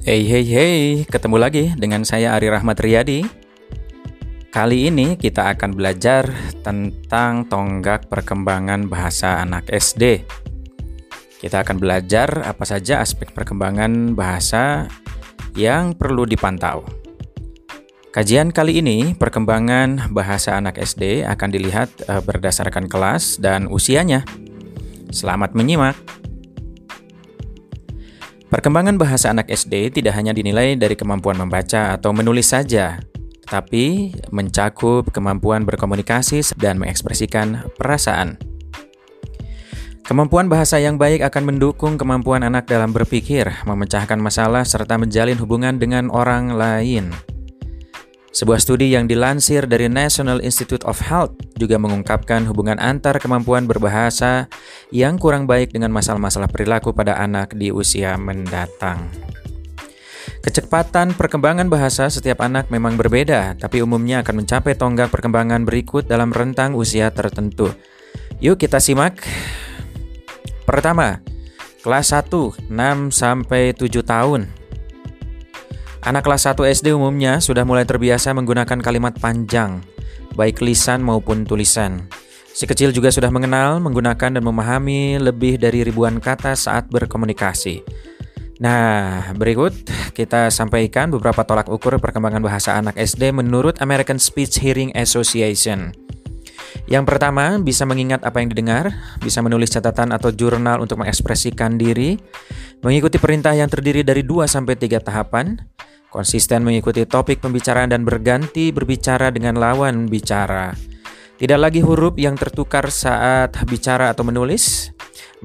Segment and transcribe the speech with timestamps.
[0.00, 3.20] Hey hey hey, ketemu lagi dengan saya Ari Rahmat Riyadi.
[4.48, 6.24] Kali ini kita akan belajar
[6.64, 10.24] tentang tonggak perkembangan bahasa anak SD.
[11.44, 14.88] Kita akan belajar apa saja aspek perkembangan bahasa
[15.52, 16.80] yang perlu dipantau.
[18.08, 24.24] Kajian kali ini, perkembangan bahasa anak SD akan dilihat uh, berdasarkan kelas dan usianya.
[25.12, 26.19] Selamat menyimak.
[28.50, 32.98] Perkembangan bahasa anak SD tidak hanya dinilai dari kemampuan membaca atau menulis saja,
[33.46, 38.42] tapi mencakup kemampuan berkomunikasi dan mengekspresikan perasaan.
[40.02, 45.78] Kemampuan bahasa yang baik akan mendukung kemampuan anak dalam berpikir, memecahkan masalah, serta menjalin hubungan
[45.78, 47.14] dengan orang lain.
[48.30, 54.46] Sebuah studi yang dilansir dari National Institute of Health juga mengungkapkan hubungan antar kemampuan berbahasa
[54.94, 59.10] yang kurang baik dengan masalah-masalah perilaku pada anak di usia mendatang.
[60.46, 66.30] Kecepatan perkembangan bahasa setiap anak memang berbeda, tapi umumnya akan mencapai tonggak perkembangan berikut dalam
[66.30, 67.74] rentang usia tertentu.
[68.38, 69.26] Yuk kita simak.
[70.70, 71.18] Pertama,
[71.82, 72.30] kelas 1
[72.70, 74.59] 6 sampai 7 tahun
[76.00, 79.84] Anak kelas 1 SD umumnya sudah mulai terbiasa menggunakan kalimat panjang,
[80.32, 82.08] baik lisan maupun tulisan.
[82.56, 87.84] Si kecil juga sudah mengenal, menggunakan dan memahami lebih dari ribuan kata saat berkomunikasi.
[88.64, 89.76] Nah, berikut
[90.16, 95.92] kita sampaikan beberapa tolak ukur perkembangan bahasa anak SD menurut American Speech Hearing Association.
[96.90, 98.90] Yang pertama, bisa mengingat apa yang didengar,
[99.22, 102.18] bisa menulis catatan atau jurnal untuk mengekspresikan diri,
[102.82, 105.54] mengikuti perintah yang terdiri dari 2 sampai 3 tahapan,
[106.10, 110.74] konsisten mengikuti topik pembicaraan dan berganti berbicara dengan lawan bicara.
[111.38, 114.90] Tidak lagi huruf yang tertukar saat bicara atau menulis,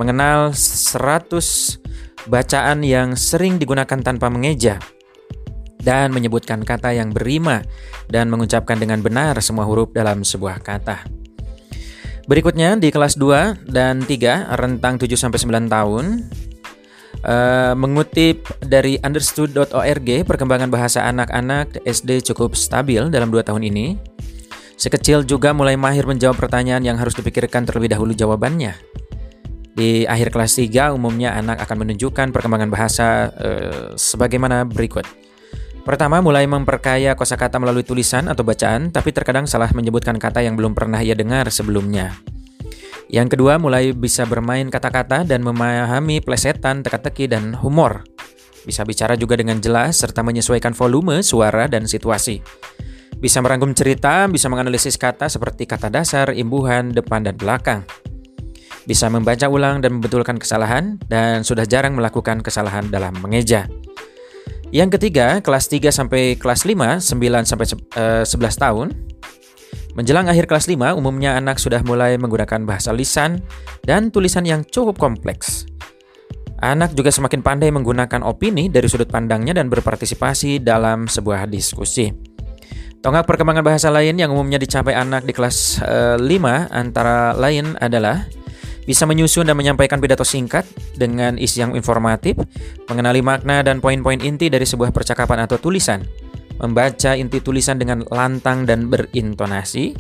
[0.01, 4.81] mengenal 100 bacaan yang sering digunakan tanpa mengeja,
[5.77, 7.61] dan menyebutkan kata yang berima
[8.09, 11.24] dan mengucapkan dengan benar semua huruf dalam sebuah kata.
[12.25, 16.05] Berikutnya di kelas 2 dan 3 rentang 7 sampai 9 tahun
[17.25, 23.97] Uh, mengutip dari understood.org, perkembangan bahasa anak-anak SD cukup stabil dalam dua tahun ini.
[24.77, 28.77] Sekecil juga mulai mahir menjawab pertanyaan yang harus dipikirkan terlebih dahulu jawabannya.
[29.73, 35.09] Di akhir kelas 3, umumnya anak akan menunjukkan perkembangan bahasa uh, sebagaimana berikut.
[35.85, 40.73] Pertama, mulai memperkaya kosakata melalui tulisan atau bacaan, tapi terkadang salah menyebutkan kata yang belum
[40.73, 42.17] pernah ia dengar sebelumnya.
[43.05, 48.01] Yang kedua, mulai bisa bermain kata-kata dan memahami plesetan, teka-teki, dan humor.
[48.65, 52.41] Bisa bicara juga dengan jelas serta menyesuaikan volume, suara, dan situasi.
[53.21, 57.85] Bisa merangkum cerita, bisa menganalisis kata seperti kata dasar, imbuhan, depan, dan belakang.
[58.89, 63.69] Bisa membaca ulang dan membetulkan kesalahan, dan sudah jarang melakukan kesalahan dalam mengeja.
[64.75, 68.91] Yang ketiga, kelas 3 sampai kelas 5, 9 sampai 11 eh, tahun,
[69.95, 73.39] Menjelang akhir kelas 5, umumnya anak sudah mulai menggunakan bahasa lisan
[73.87, 75.63] dan tulisan yang cukup kompleks.
[76.59, 82.11] Anak juga semakin pandai menggunakan opini dari sudut pandangnya dan berpartisipasi dalam sebuah diskusi.
[82.99, 87.79] Tonggak perkembangan bahasa lain yang umumnya dicapai anak di kelas e, eh, 5 antara lain
[87.79, 88.27] adalah
[88.85, 90.63] bisa menyusun dan menyampaikan pidato singkat
[90.95, 92.37] dengan isi yang informatif,
[92.87, 96.05] mengenali makna dan poin-poin inti dari sebuah percakapan atau tulisan,
[96.61, 99.97] membaca inti tulisan dengan lantang dan berintonasi,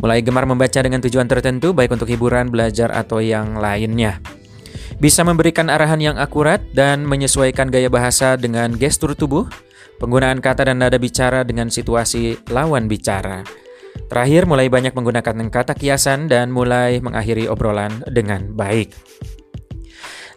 [0.00, 4.22] mulai gemar membaca dengan tujuan tertentu baik untuk hiburan, belajar atau yang lainnya.
[4.98, 9.46] Bisa memberikan arahan yang akurat dan menyesuaikan gaya bahasa dengan gestur tubuh,
[10.02, 13.67] penggunaan kata dan nada bicara dengan situasi lawan bicara.
[14.08, 18.96] Terakhir, mulai banyak menggunakan kata kiasan dan mulai mengakhiri obrolan dengan baik.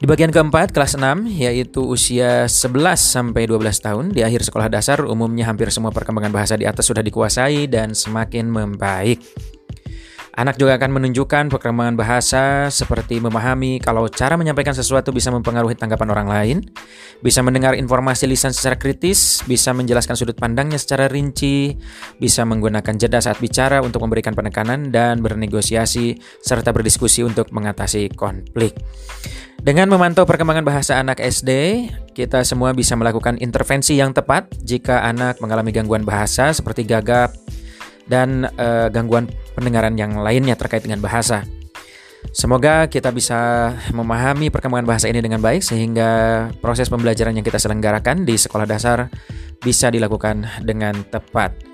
[0.02, 5.06] Di bagian keempat, kelas 6, yaitu usia 11 sampai 12 tahun, di akhir sekolah dasar
[5.06, 9.22] umumnya hampir semua perkembangan bahasa di atas sudah dikuasai dan semakin membaik.
[10.32, 16.08] Anak juga akan menunjukkan perkembangan bahasa seperti memahami kalau cara menyampaikan sesuatu bisa mempengaruhi tanggapan
[16.08, 16.58] orang lain,
[17.20, 21.76] bisa mendengar informasi lisan secara kritis, bisa menjelaskan sudut pandangnya secara rinci,
[22.16, 28.72] bisa menggunakan jeda saat bicara untuk memberikan penekanan dan bernegosiasi serta berdiskusi untuk mengatasi konflik.
[29.60, 31.52] Dengan memantau perkembangan bahasa anak SD,
[32.16, 37.36] kita semua bisa melakukan intervensi yang tepat jika anak mengalami gangguan bahasa seperti gagap,
[38.12, 41.44] dan uh, gangguan pendengaran yang lainnya terkait dengan bahasa.
[42.30, 48.24] Semoga kita bisa memahami perkembangan bahasa ini dengan baik sehingga proses pembelajaran yang kita selenggarakan
[48.24, 49.10] di sekolah dasar
[49.60, 51.72] bisa dilakukan dengan tepat.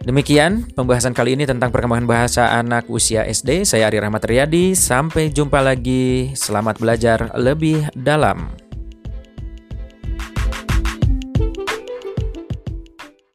[0.00, 3.68] Demikian pembahasan kali ini tentang perkembangan bahasa anak usia SD.
[3.68, 4.72] Saya Ari Rahmat Riyadi.
[4.72, 6.32] Sampai jumpa lagi.
[6.32, 8.69] Selamat belajar lebih dalam.